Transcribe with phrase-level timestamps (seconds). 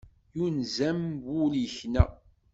[0.37, 2.05] Yunez-am wul yekna.